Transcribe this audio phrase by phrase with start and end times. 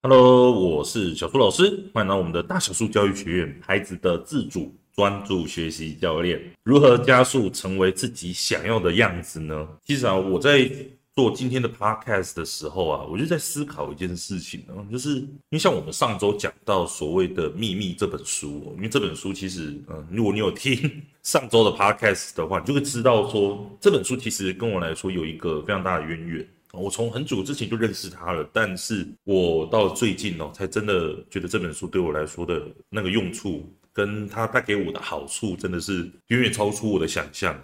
[0.00, 9.68] Hello，我是小苏老师，欢迎来到我们的大小树教育学院，孩子的自主专注学习教练，如何加速成为自己想要的样子呢？
[9.84, 10.70] 其实啊，我在
[11.16, 26.48] 做今天的 podcast 的时候啊，我就在思考一件事情呢，就是因为像我们上周讲到所谓的秘密这本书，因为这本书其实，嗯，如果你有听上周的 podcast 的话，你就会知道说这本书其实跟我来说有一个非常大的渊源。
[26.78, 37.60] 我从很久之前就认识他了，但是我到最近哦，才真的觉得这本书对我来说的那个用处，跟他带给我的好处，真的是远远超出我的想象。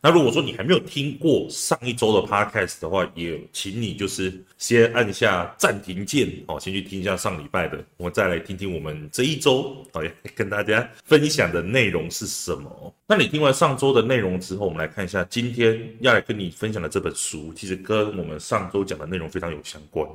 [0.00, 10.00] 那如果说你还没有听过上一周的 podcast 的话，也请你就是先按下暂停键，哦，先去听一下上礼拜的，我们再来听听我们这一周，好，
[10.36, 12.94] 跟大家分享的内容是什么。
[13.06, 20.08] 那你听完上周的内容之后，我们来看一下今天要来跟你分享的这本书，其实跟我们上周讲的内容非常有相关。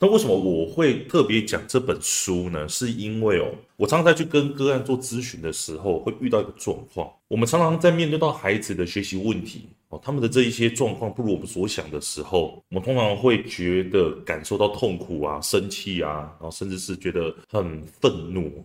[0.00, 2.68] 那为什么我会特别讲这本书呢？
[2.68, 7.10] 是因为哦，我常常在去跟个案做咨询的时候，会遇到一个状况。
[7.26, 18.64] 我们常常在面对到孩子的学习问题哦，他们的这一些状况不如我们所想的时候，我们通常会觉得感受到痛苦啊、生气啊，然后甚至是觉得很愤怒。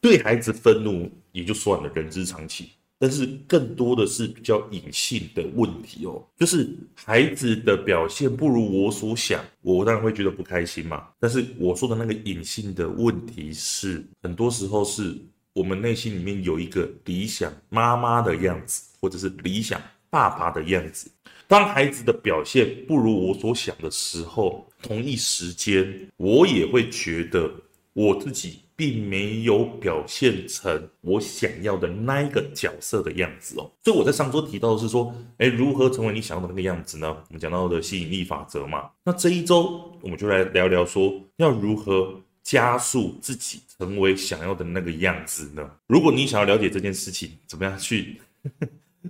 [0.00, 2.66] 对孩子愤怒也就算了，人之常情。
[2.98, 11.08] 但是更多的是比较隐性的问题哦，就是孩子的表现不如我所想，我当然会觉得不开心嘛。
[11.18, 15.14] 但是我说的那个隐性的问题是，很多时候是
[15.52, 21.10] 我们内心里面有一个理想妈妈的样子，或者是理想爸爸的样子。
[21.46, 27.52] 当孩子的表现不如我所想的时候，同一时间我也会觉得
[27.92, 28.60] 我自己。
[28.76, 37.08] 并没有表现成我想要的那一个角色的样子哦，所以我在上周提到的是说，诶，如何成为你想要的那个样子呢？
[37.08, 45.70] 我们讲到的吸引力法则嘛，那这一周我们就来聊聊说，要如何加速自己成为想要的那个样子呢？
[45.86, 48.20] 如果你想要了解这件事情，怎么样去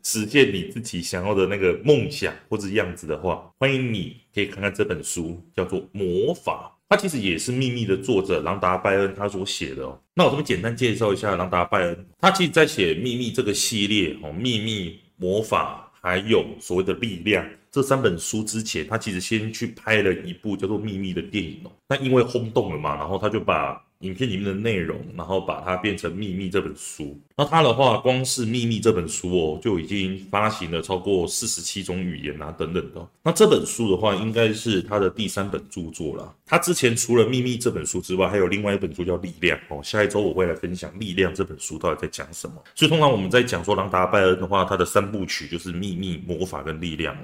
[0.03, 6.71] 实现你自己想要的那个梦想或者样子的话，欢迎你可以看看这本书，叫做《魔法》。
[6.89, 10.01] 他其实也是《秘密》的作者朗达·拜恩他所写的哦。
[10.15, 12.07] 那我这边简单介绍一下朗达·拜恩。
[12.21, 21.73] 他其实在写《秘密》这个系列哦，《秘密》、魔法还有所谓的力量这三本书之前，他其实先去拍了一部叫做《秘密》的电影哦。
[21.89, 23.83] 那因为轰动了嘛，然后他就把。
[24.05, 27.19] 影片里面的内容，然后把它变成《秘密》这本书。
[27.37, 33.09] 那它的话，光是《秘密》这本书哦，就已经发行了超过四十七种语言啊，等等的。
[33.23, 36.35] 那这本书的话，应该是他的第三本著作了。
[36.47, 39.83] 他之前除了《秘密》这本书之外，还有另外一本书叫《力量》哦。
[39.83, 42.63] 下一周我会来分享《力量》这本书到底在讲什么。
[42.75, 47.15] 所以通常我们在讲说朗达·拜恩的话，他的三部曲就是《秘密》、《魔法》跟《力量》。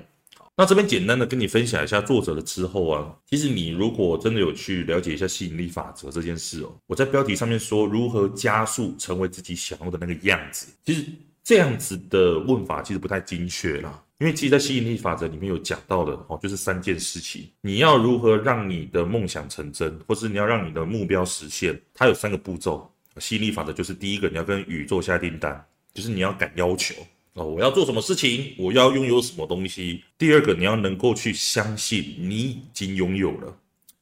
[0.60, 11.02] 那这边简单的跟你分享一下作者的之后啊，其实你如果真的有去了解一下吸引力法则这件事哦，我在标题上面说如何加速成为自己想要的那个样子，其实
[11.42, 22.86] 这样子的问法其实不太精确啦，因为其实，在吸引力法则里面有讲到的哦，就是三件事情，你要如何让你的梦想成真，或是你要让你的目标实现，它有三个步骤。
[23.18, 26.94] 吸引力法则就是第一个，你要跟宇宙下订单，就是你要敢要求。
[27.44, 28.54] 我要做什么事情？
[28.58, 30.02] 我要拥有什么东西？
[30.18, 33.56] 第二个，你要能够去相信你已经拥有了。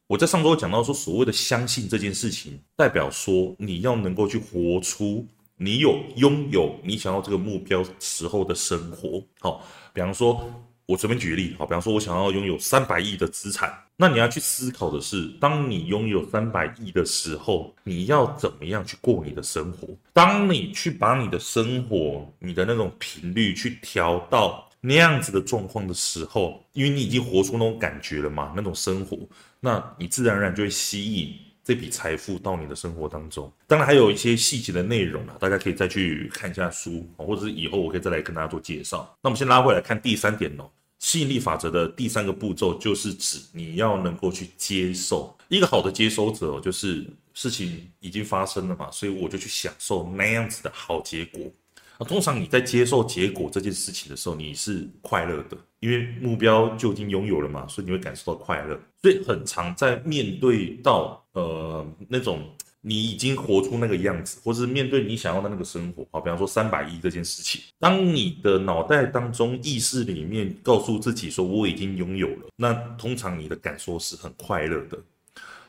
[0.07, 5.27] 我在上周讲到说，所谓的相信这件事情，代表说你要能够去活出
[5.57, 9.23] 你有拥有你想要这个目标时候的生活。
[9.41, 10.49] 好，比方说。
[10.89, 19.87] 我随便举个例，好，比方说，我想要拥有三百亿的资产，那你要去思考的是，当你拥有三百亿的时候，你要怎么样去过你的生活？
[20.15, 29.19] 当你去把你的生活、你的那种频率去调到那样子的状况的时候，因为你已经活出那种感觉了嘛，那种生活，
[29.61, 33.53] 那你自然而然就会吸引这笔财富到你的生活当中。
[33.67, 39.15] 当然还有一些细节的内容啊，大家可以再去看一下书，或者是以后我可以再来跟大家做介绍。
[39.23, 40.65] 那我们先拉回来看第三点哦。
[40.99, 45.37] 吸引力法则的第三个步骤，就是指你要能够去接受。
[45.49, 51.41] 一个好的接收者，就是事情已经发生了嘛，所以我就去享受那样子的好结果。
[51.99, 58.79] 那通常你在接受结果这件事情的时候，你是快乐的，因为目标就已经拥有了嘛，所以你会感受到快乐。
[59.01, 62.49] 所以很常在面对到呃那种。
[62.81, 74.97] 你已经活出那个样子，或是面对你想要的那个生活，好，比方说三百亿这件事情，当你的脑袋当中意识里面告诉自己说我已经拥有了，那通常你的感受是很快乐的，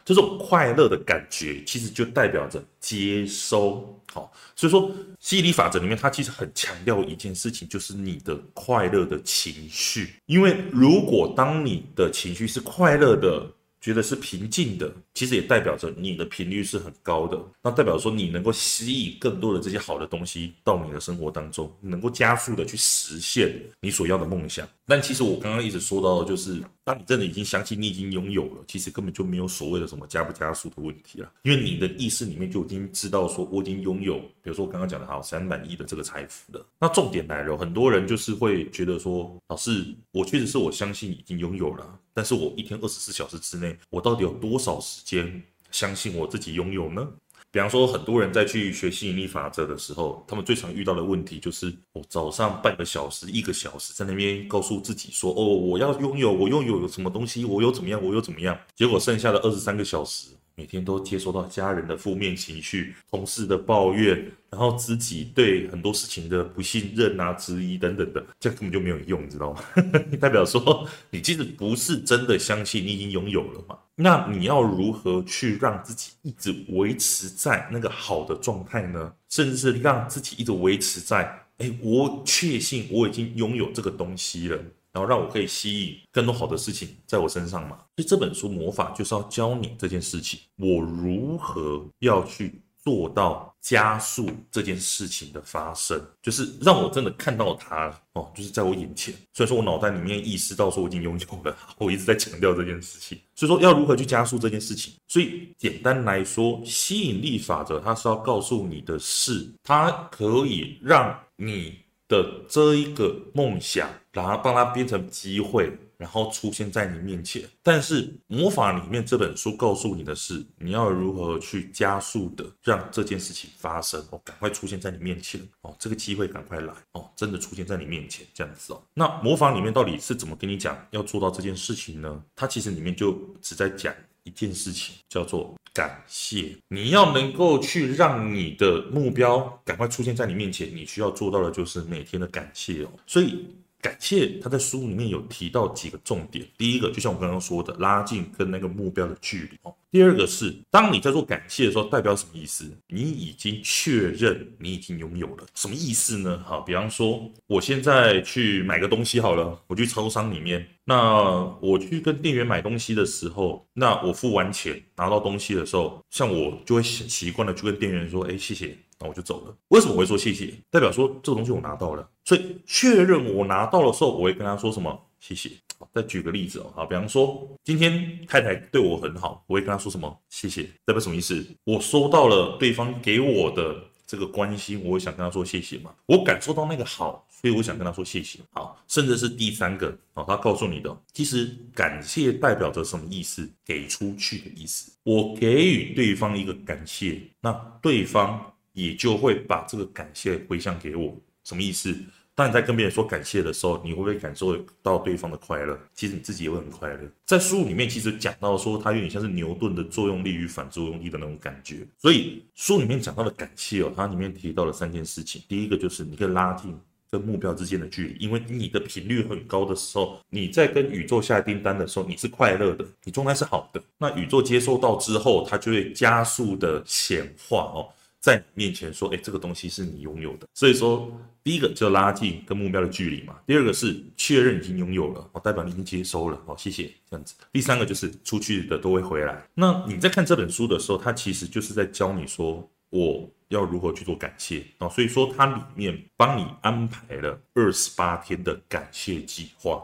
[0.06, 13.52] 这种快乐的感觉其实就代表着接收，好，所以说吸引力法则里面它其实很强调一件事情，就是你的快乐的情绪，因为如果当你的情绪是快乐的。
[13.82, 17.40] 觉得是平静的，其实也代表着你的频率是很高的。
[17.62, 24.68] 那代表说你能够吸引更多的这些好的东西到你的生活当中，能够加速的去实现你所要的梦想。
[24.90, 36.66] 但其实我刚刚一直说到的就是，当你真的已经相信你已经拥有了，其实根本就没有所谓的什么加不加速的问题了，因为你的意识里面就已经知道说我已经拥有，比如说我刚刚讲的好三百亿的这个财富了。
[36.80, 45.40] 那重点来了，很多人就是会觉得说，老师，我确实是我相信已经拥有了，但是我一天二十四小时之内，我到底有多少时间
[45.70, 47.08] 相信我自己拥有呢？
[47.52, 58.56] 比方说，很多人在去学吸引力法则的时候，他们最常遇到的问题就是：我早上半个小时、一个小时在那边告诉自己说，哦，我要拥有，我拥有什么东西，我有怎么样，我有怎么样。
[58.76, 64.30] 结果剩下的二十三个小时，每天都接收到家人的负面情绪、同事的抱怨。
[64.52, 69.64] 然后自己对很多事情的不信任啊、质疑等等的，这根本就没有用，你知道吗？
[70.20, 73.78] 代表说你其实不是真的相信你已经拥有了嘛？
[73.94, 79.14] 那你要如何去让自己一直维持在那个好的状态呢？
[79.30, 84.60] 甚至是让自己一直维持在，哎，我确信我已经拥有这个东西了，
[84.92, 87.78] 然后让我可以吸引更多好的事情在我身上嘛？
[87.96, 92.62] 所以这本书魔法就是要教你这件事情，我如何要去。
[92.82, 99.14] 做到加速这件事情的发生，就是让我真的看到它哦，就是在我眼前。
[99.34, 103.20] 所以说我脑袋里面意识到说我已经拥有了， 我一直在强调这件事情。
[103.36, 104.94] 所以说要如何去加速这件事情？
[105.08, 111.78] 所以简单来说，吸引力法则它是要告诉你的是，它可以让你
[112.10, 115.72] 的这一个梦想，然后帮它变成机会。
[116.00, 128.82] 然后出现在你面前，但是魔法里面这本书告诉你的是，你要如何去加速的让这件事情发生哦，赶快出现在你面前哦，这个机会赶快来哦，真的出现在你面前这样子哦。
[128.94, 132.24] 那魔法里面到底是怎么跟你讲要做到这件事情呢？
[132.34, 133.12] 它其实里面就
[133.42, 136.58] 只在讲一件事情，叫做感谢。
[136.68, 142.90] 你要能够去让你的目标赶快出现在你面前，你需要做到的就是每天的感谢哦。
[143.08, 143.46] 所以。
[143.82, 149.74] 感谢他在书里面有提到几个重点，第一个就像我刚刚说的，拉近跟那个目标的距离哦。
[149.92, 152.70] 第二个是，当你在做感谢的时候，代表什么意思？
[152.88, 156.44] 你已经确认你已经拥有了，什么意思呢？
[156.46, 168.78] 好，比方说，我现在去买个东西好了，我去超商里面，那我去跟店员买东西的时候，那我付完钱拿到东西的时候，像我就会习习惯的去跟店员说，哎，谢谢。
[169.00, 169.56] 那我就走了。
[169.70, 170.54] 为什么我会说谢谢？
[170.70, 175.00] 代表说这个东西我拿到了，所以确认我拿到的时候，我会跟他说什么？
[175.20, 175.52] 谢谢。
[175.94, 180.20] 再举个例子哦，好，比方说今天太太对我很好，我会跟他说什么？
[180.30, 180.64] 谢谢。
[180.86, 181.46] 代表什么意思？
[181.64, 185.96] 我收到了对方给我的这个关心，我会想跟他说谢谢嘛？
[186.06, 188.40] 我感受到那个好，所以我想跟他说谢谢。
[188.52, 193.50] 好，甚至是第三个哦，他告诉你的，其实感谢代表着什么意思？
[193.64, 194.92] 给出去的意思。
[195.04, 198.54] 我给予对方一个感谢，那对方。
[198.74, 201.96] 也就会把这个感谢回向给我，什么意思？
[202.36, 205.78] 当你在跟别人说感谢的时候，你会不会感受到对方的快乐？
[205.94, 207.00] 其实你自己也会很快乐。
[207.26, 211.86] 在书里面其实讲到说，它有点像是牛顿的作用力与反作用力的那种感觉。
[211.98, 215.42] 所以书里面讲到的感谢哦，它里面提到了三件事情。
[215.50, 216.74] 第一个就是你可以拉近
[217.12, 223.84] 跟目标之间的距离，因为你的频率很高的时候，你在跟宇宙下订单的时候，你是快乐的，你状态是好的。
[223.98, 227.90] 那宇宙接收到之后，它就会加速的显化哦。
[228.20, 231.10] 在你面前说，哎，这个东西是你拥有的，所以说
[231.42, 233.36] 第一个就拉近跟目标的距离嘛。
[233.48, 237.34] 第二个是确认已经拥有了，哦，代表你已经接收了，哦，谢谢，这样子。
[237.54, 239.42] 第三个就是出去的都会回来。
[239.54, 244.90] 那你在看这本书的时候，它其实就是在教你说，我要如何去做感谢啊。
[244.90, 249.82] 所以说它里面帮你安排了二十八天的感谢计划。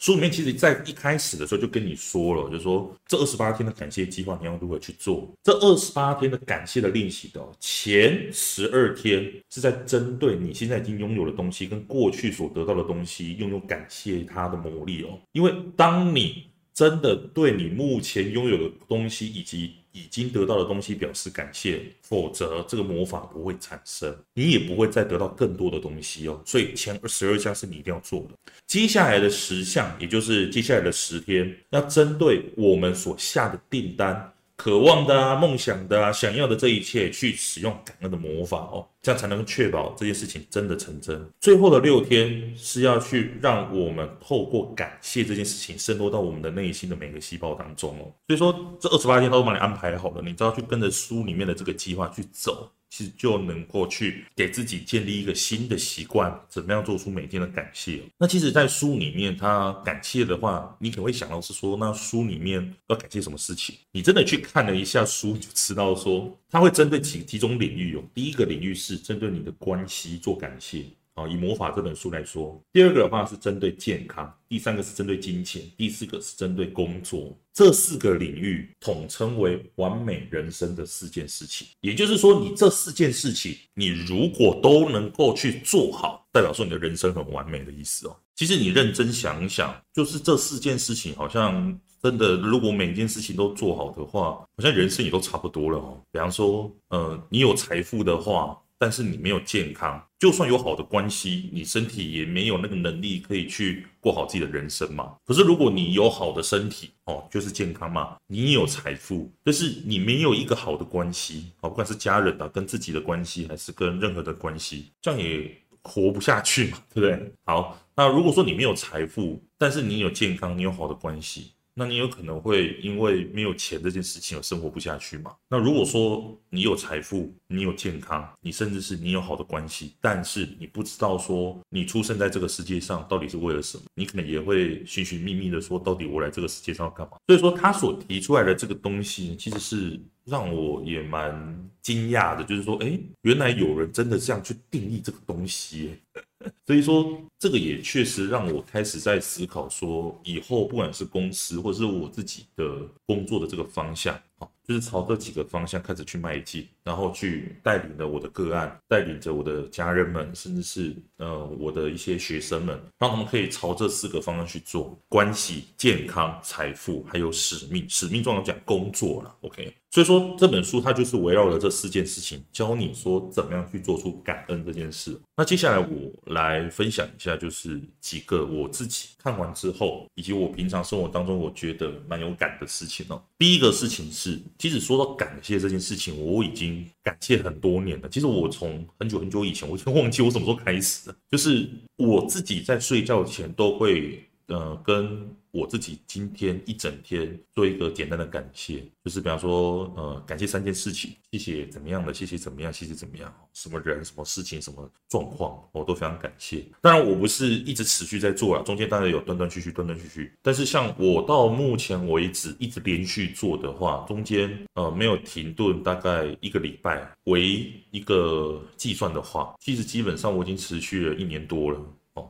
[0.00, 5.30] 书里面其实，在一开始的时候就跟你说了，就说这二十八天的感谢计划你要如何去做。
[5.42, 15.18] 这二十八天的感谢的练习的前十二天是在针对你现在已经拥有的东西跟过去所得到的东西，拥有感谢它的魔力哦。
[15.32, 16.49] 因为当你
[16.80, 26.40] 真的对你目前拥有的东西以及已经得到的东西表示感谢，否则这个魔法不会产生，你也不会再得到更多的东西哦。
[26.46, 34.32] 所以前十二项是你一定要做的，接下来的十项，也就是接下来的十天，要针对我们所下的订单。
[34.60, 41.26] 渴望的啊，梦想的啊，想要的这一切，去使用感恩的魔法哦，这样才能确保这件事情真的成真。
[41.40, 48.12] 最后的六天是要去让我们透过感谢这件事情渗透到我们的内心的每个细胞当中哦。
[48.28, 58.00] 所以说，这二十八天都帮你安排好了，你只要去跟着书里面的这个计划去走，其实就能够去给自己建立一个新的习惯，怎么样做出每天的感谢。
[58.18, 63.76] 那其实，在书里面，他感谢的话，你可能会想到是说，那书里面要感谢什么事情？
[63.92, 68.02] 你真的去看了一下书，就知道说，他会针对几几种领域有。
[68.12, 70.84] 第一个领域是针对你的关系做感谢。
[71.20, 77.36] 啊，以魔法这本书来说，第二个的话是针对健康，第三个是针对金钱，第四个是针对工作。
[77.52, 81.66] 这四个领域统称为完美人生的四件事情。
[81.82, 88.16] 也就是说，你这四件事情，你如果都能够去做好，代表说你的人生很完美的意思哦。
[88.34, 96.00] 其实你认真想一想，就是这四件事情，好像真的，如果每件事情都做好的话，好像人生也都差不多了哦。
[96.10, 98.58] 比方说，呃，你有财富的话。
[98.80, 105.16] 但是你没有健康，就算有好的关系，你身体也没有那个能力可以去过好自己的人生嘛。
[105.26, 108.16] 可是如果你有好的身体哦，就是健康嘛。
[108.26, 117.32] 你有财富，但是你没有一个好的关系哦，不管是家人啊，跟自己的关系，还是跟任何的关系，这样也活不下去嘛，对不对？
[117.44, 121.52] 好，那如果说你没有财富，但是你有健康，你有好的关系。
[121.74, 125.34] 那你有可能会因为没有钱这件事情而生活不下去吗？
[125.48, 137.16] 那如果说你有财富，你有健康，你甚至是你有好的关系，但是你不知道说你出生在这个世界上到底是为了什么，你可能也会寻寻觅觅的说，到底我来这个世界上要干嘛？
[137.26, 145.94] 所以说他所提出来的这个东西，其实是让我也蛮惊讶的，就是说，哎，原来有人真的这样去定义这个东西。
[146.66, 154.18] 所以说，这个也确实让我开始在思考，说以后不管是公司或者是我自己的工作的这个方向，
[154.66, 167.86] 就是朝这几个方向开始去迈进，然后去带领着我的个案，带领着我的家人们，甚至是呃我的一些学生们，让他们可以朝这四个方向去做：关系、健康、财富，还有使命。
[167.88, 169.74] 使命重要讲工作了，OK。
[169.92, 175.18] 所以说这本书它就是围绕着这四件事情，教你说怎么样去做出感恩这件事。
[175.36, 183.20] 那接下来我来分享一下，就是几个我自己看完之后，以及我平常生活当中我觉得蛮有感的事情哦。
[183.36, 188.08] 第一个事情是，即使说到感谢这件事情，我已经感谢很多年了。
[188.08, 195.28] 其实我从很久很久以前，我已经忘记我什么时候开始了，就是我自己在睡觉前都会呃跟。
[195.52, 206.64] 我自己今天一整天做一个简单的感谢，就是比方说，呃，感谢三件事情，谢谢怎么样的，谢谢怎么样，谢谢怎么样，什么人、什么事情、什么状况，我都非常感谢。
[206.80, 210.32] 当然，我不是一直持续在做了，中间当然有断断续续、断断续续。
[210.40, 221.84] 但是，像我到目前为止一直连续做的话，中间呃没有停顿，大概一个礼拜为一个计算的话，其实基本上我已经持续了一年多了。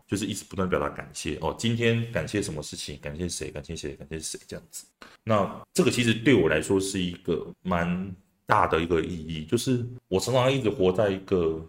[0.06, 1.54] 就是一直不断表达感谢哦。
[1.58, 2.98] 今天感谢什么事情？
[3.00, 3.50] 感谢谁？
[3.50, 3.94] 感谢谁？
[3.94, 4.38] 感谢谁？
[4.46, 4.84] 这样子。
[5.24, 8.14] 那这个其实对我来说是一个蛮
[8.46, 11.64] 大的一个意义，就是我常常一直活在一个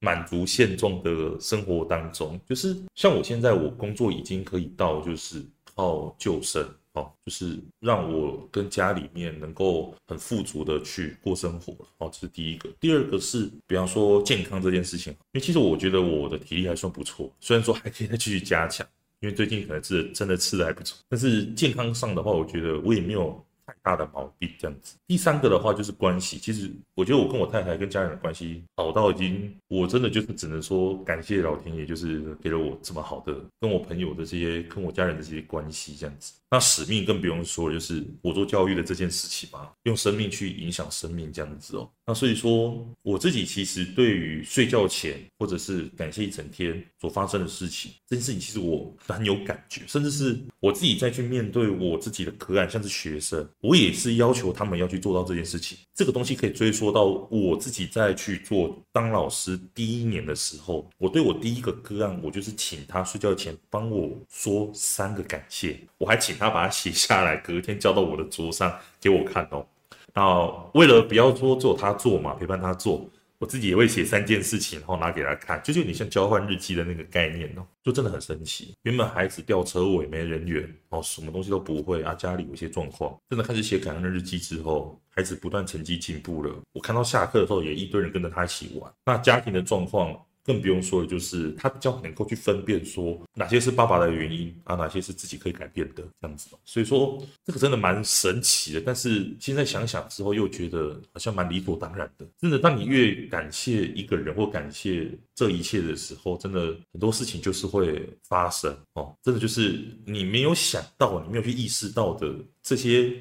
[0.00, 2.38] 满足现状的生活当中。
[2.46, 5.42] 就是像我现在，我工作已经可以到，就是
[5.74, 6.68] 靠救生。
[6.96, 11.72] 哦，就是让我跟家里面能够很富足的去过生活。
[11.98, 12.68] 哦，这是第一个。
[12.80, 18.86] 第二个是，比方说健康这件事情，因为其实我觉得我的体力还算不错，虽然说还可以再继续加强，
[19.20, 20.98] 因为最近可能是真的吃的还不错。
[21.08, 23.45] 但是健康上的话，我觉得我也没有。
[23.66, 24.96] 太大的毛病这样子。
[25.06, 36.34] 第三个的话就是关系，其实我觉得我跟我太太跟家人的关系好到已经，我真的就是只能说感谢老天爷，就是给了我这么好的跟我朋友的这些跟我家人的这些关系这样子。
[36.48, 41.90] 那使命更不用说，就是我做教育的这件事情嘛，用生命去影响生命这样子哦。
[42.06, 53.44] 那所以说我自己其实对于睡觉前或者是感谢一整天所发生的事情，这件事情其实我很有感觉，甚至是我自己再去面对我自己的个案，像是学生。
[53.66, 55.76] 我也是要求他们要去做到这件事情。
[55.92, 69.66] 这个东西可以追溯到我自己在去做当老师第一年的时候，我对我第一个个案，我就是请他睡觉前帮我说三个感谢，我还请他把它写下来，隔天交到我的桌上给我看哦。
[70.14, 73.04] 那为了不要说只有他做嘛，陪伴他做。
[73.38, 78.74] 我自己也会写三件事情，然后拿给他看，就就你像交换日记的那个概念哦，就真的很神奇。
[78.82, 86.54] 原本孩子掉车尾没人缘哦，什么东西都不会啊，家里有些状况，真的开始写感恩的日记之后，孩子不断成绩进步了。
[86.72, 88.92] 我看到下课的时候，也一堆人跟着他一起玩。
[89.04, 90.18] 那家庭的状况。
[90.46, 96.48] 更不用说的就是他比较能够去分辨说哪些是爸爸的原因啊，哪些是自己可以改变的这样子。
[96.64, 98.80] 所以说这个真的蛮神奇的。
[98.80, 102.26] 但是现在想想之后，又觉得好像蛮理所当然的。
[102.38, 109.12] 真的，当你越感谢一个人或感谢这一切的时候，真的很多事情就是会发生哦。
[109.22, 113.12] 真的就是你没有想到，你没有去意识到的这些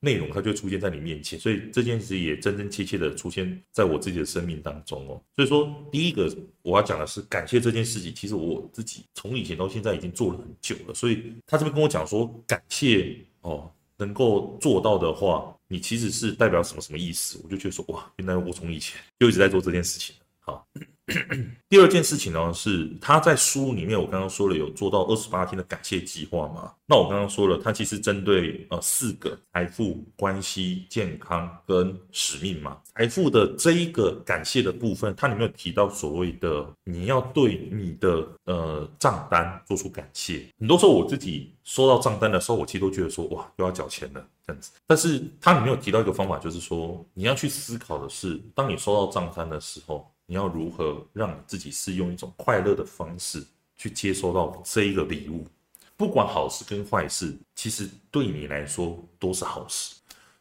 [0.00, 1.38] 内容，它就会出现在你面前。
[1.38, 5.20] 所以这件事也真真切切的出现在我自己的生命当中哦。
[5.36, 10.94] 所以说，第一个我要讲的是感谢这件事情，其实我自己从以前到现在已经做了很久了。
[10.94, 17.40] 所以他这边跟我讲说，感谢哦，能够做到的话，你其实是代表什么什么意思？
[17.42, 20.14] 我就觉得说，哇，原来我从以前就一直在做这件事情。
[20.48, 20.66] 好。
[21.70, 26.70] 第二件事情呢，是他在书里面，我刚刚说了有做到二十八天的感谢计划嘛？
[26.84, 32.76] 那我刚刚说了，他其实针对呃四个财富、关系、健康跟使命嘛。
[32.94, 40.46] 财富的这一个感谢的部分，它里面有提到所谓的你要对你的呃账单做出感谢。
[40.58, 44.72] 很多时候我自己收到账单的时候，我其实都觉得说哇，又要缴钱了这样子。
[44.86, 50.06] 但是它里面有提到一个方法，就是说你要去思考的是，当你收到账单的时候。
[50.30, 53.42] 你要如何让你自己是用一种快乐的方式
[53.76, 55.46] 去接收到这一个礼物？
[55.96, 59.94] 不管好事跟坏事，其实对你来说都是好事。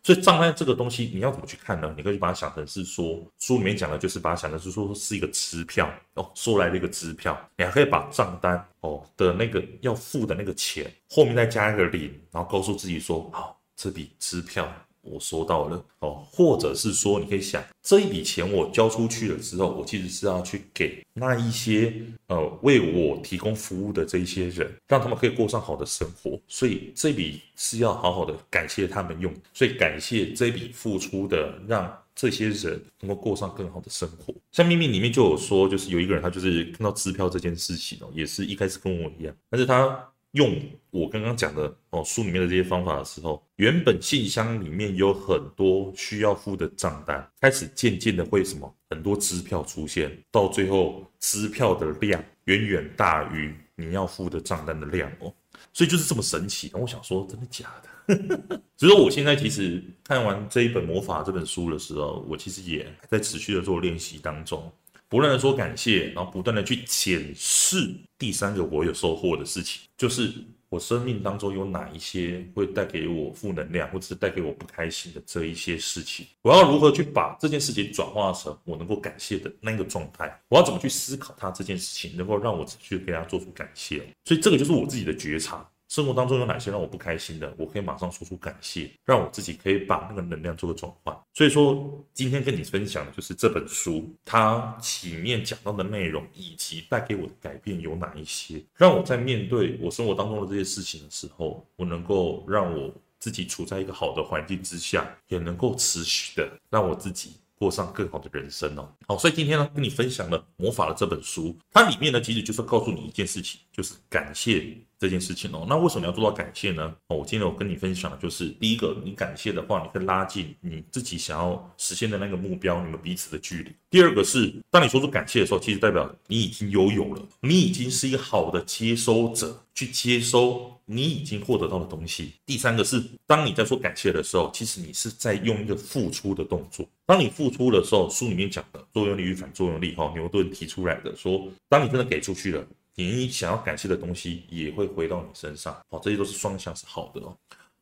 [0.04, 1.94] 所以账单这个东西，你要怎么去看呢？
[1.96, 7.38] 你可以把它想成是说，书里面讲的就是把它想成是说是一个支票哦，收来的一个支票。
[7.58, 14.70] 你还可以把账单哦的那个要付的那个钱后面再加一个零，然后告诉自己说，好，这笔支票。
[15.12, 21.94] 我收到了哦，或者是说，你可以想这一笔钱我交出去了之后，我其实是要去给那一些
[22.28, 34.34] 呃为我提供服务的这一些人，让他们可以过上好的生活，所以这笔是要好好的感谢他们用，所以感谢这笔付出的，让这些人能够过上更好的生活。
[34.52, 40.10] 像秘密里面就有说，就是有一个人他就是看到支票这件事情哦，也是一开始跟我一样，但是他。
[40.32, 40.54] 用
[40.98, 55.32] 我刚刚讲的哦，书里面的这些方法的时候，原本信箱里面有很多需要付的账单，开始渐渐的会什么，很多支票出现，到最后支票的量远远大于你要付的账单的量哦，
[55.72, 56.72] 所以就是这么神奇。
[56.74, 57.90] 我想说，真的假的？
[58.78, 64.72] 所以我现在其实看完这一本魔法这本书的时候，我其实也在持续的做练习当中。
[65.10, 70.34] 不断的说感谢，然后不断的去检视第三个我有收获的事情，就是
[70.70, 80.40] 我生命当中有哪一些会带给我负能量，或者是带给我不开心的这一些事情，我要如何去把这件事情转化成我能够感谢的那个状态？
[80.50, 84.00] 我要怎么去思考它这件事情，能够让我去给它做出感谢？
[84.26, 85.68] 所以这个就是我自己的觉察。
[85.88, 91.18] 生活当中有哪些让我不开心的，我可以马上说出感谢，让我自己可以把那个能量做个转换。
[91.34, 107.38] 所以说，今天跟你分享的就是这本书，它里面讲到的内容以及带给我的改变有哪一些，让我在面对我生活当中的这些事情的时候，我能够让我自己处在一个好的环境之下，也能够持续的让我自己。
[107.58, 108.88] 过上更好的人生哦。
[109.08, 115.66] 好，所以今天呢，跟你分享了《魔法》的这本书，它里面呢，其实就是告诉你一件事情，就是感谢这件事情哦。
[115.68, 116.96] 那为什么要做到感谢呢？
[117.08, 123.72] 哦，我今天我跟你分享的就是，第一个，你感谢的话，你可以拉近你自己想要实现的那个目标，你们彼此的距离。
[123.90, 130.77] 第二个是，当你说出感谢的时候，其实代表你已经拥有了，你已经是一个好的接收者，去接收。
[130.90, 132.32] 你已经获得到的东西。
[132.46, 136.88] 第三个是，当你在说感谢的时候，其实你是在用一个付出的动作。
[137.06, 147.36] 当你付出的时候，书里面讲的作用力与反作用力，哈，牛顿提出来的说，当你真的给出去了，你想要感谢的东西也会回到你身上，好，这些都是双向，是好的哦。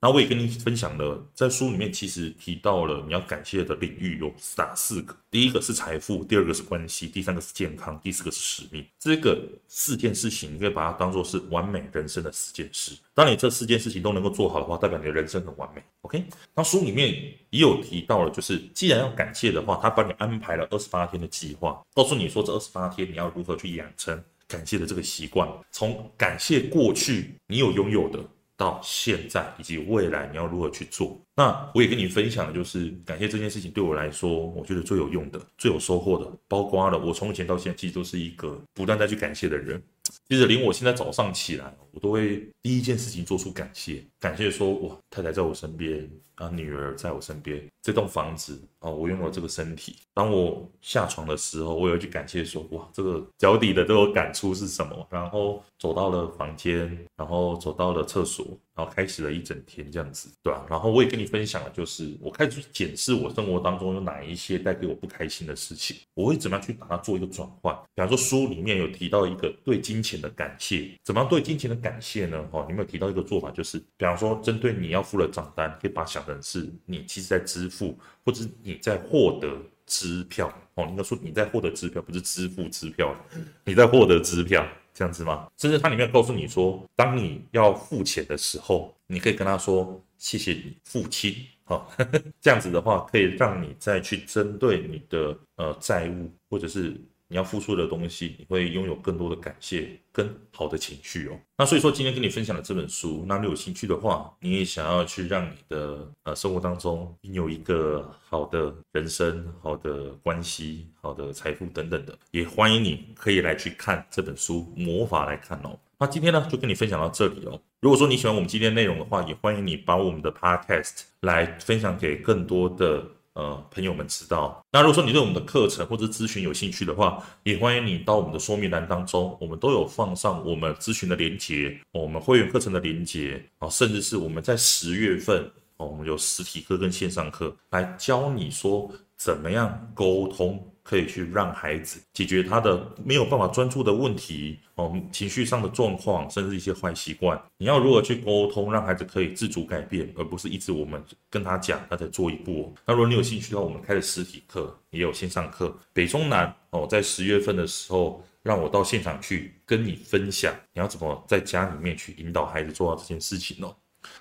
[0.06, 5.18] 那我也跟你分享了，在书里面其实提到了你要感谢的领域有哪四个？
[5.32, 8.86] 第一个是财富，第二个是关系，第三个是健康，第四个是使命。
[9.00, 9.36] 这个
[9.68, 12.96] 四件事情，你可以把它当做是完美人生的四件事。
[13.15, 15.82] 当你这四件事情都能够做好的话，代表你的人生很完美。
[16.02, 16.24] OK？
[16.54, 17.12] 那书里面
[17.50, 28.24] 也有提到了，就是既然要感谢的话，他帮你安排了二十八天的计划，告诉你说这二十八天你要如何去养成感谢的这个习惯，从感谢过去你有拥有的。
[28.58, 31.25] 到现在以及未来，你要如何去做？
[31.38, 39.82] 那我也跟你分享的就是感谢这件事情对我来说，我觉得最有用的、最有收获的，包括了我从以前到现在，其实都是一个不断再去感谢的人。
[40.30, 49.98] 其实连我现在早上起来，我都会第一件事情做出感谢，感谢说哇，太太在我身边啊，女儿在我身边，这栋房子啊，我拥有这个身体。
[50.13, 55.06] 当我下床的时候，我也会去感谢说哇，这个脚底的这个感触是什么？
[55.10, 58.45] 然后走到了房间，然后走到了厕所。
[58.76, 60.66] 然后开始了一整天这样子，对吧？
[60.70, 67.74] 然后我也跟你分享了，就是我开始去检视我生活当中有哪一些带给我不开心的事情，我会怎么样去把它做一个转换。
[67.94, 72.38] 比方说书里面有提到一个对金钱的感谢，怎么样对金钱的感谢呢？
[72.52, 80.52] 哦，你有没有提到一个做法，就是比方说针对你要付的账单，可以把它想成是你其实在支付，或者你在获得支票。
[80.76, 83.16] 哦，应该说你在获得支票，不是支付支票，
[83.64, 84.68] 你在获得支票。
[84.95, 85.47] 这样子吗？
[85.58, 91.91] 甚至它里面告诉你说，当你要付钱的时候，你可以跟他说：“谢谢你，父亲好，
[92.41, 96.99] 这样子的话可以让你再去针对你的呃债务或者是。
[97.36, 101.38] 你要付出的东西，你会拥有更多的感谢跟好的情绪哦。
[101.58, 115.78] 那所以说，今天跟你分享的这本书，那你有兴趣的话，你也想要去让你的呃生活当中拥有一个好的人生、好的关系、好的财富等等的，也欢迎你可以来去看这本书《魔法》来看哦。
[116.00, 117.60] 那今天呢，就跟你分享到这里哦。
[117.82, 123.06] 如果说你喜欢我们今天内容的话，也欢迎你把我们的 Podcast 来分享给更多的。
[123.36, 135.43] 呃，朋友们知道，那如果说你对我们的课程或者咨询有兴趣的话，也欢迎你到我们的说明栏当中，我们都有放上我们咨询的链接，我们会员课程的链接啊，甚至是我们在十月份
[135.76, 140.65] 哦，我们有实体课跟线上课来教你说怎么样沟通。
[140.86, 147.41] 可以去让孩子解决他的没有办法专注的问题哦，情绪上的状况，甚至一些坏习惯。
[147.58, 152.71] 你要如何去沟通，让孩子可以自主改变，而不是一直我们跟他讲，他才做一步。
[152.86, 163.76] 那如果你有兴趣的话，我们开的实体课也有线上课，北中南哦，在十月份的时候，让我到现场去跟你分享，你要怎么在家里面去引导孩子做到这件事情哦。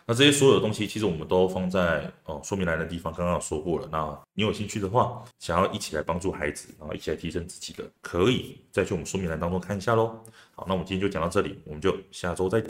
[0.07, 3.89] 那这些所有的东西，其实我们都放在哦说明栏的地方，刚刚说过了。
[3.91, 10.19] 那你有兴趣的话，想要一起来帮助孩子，然后一起来提升自己的，可以再去我们说明栏当中看一下喽。
[10.55, 12.63] 好，那我们今天就讲到这里，我们就下周再。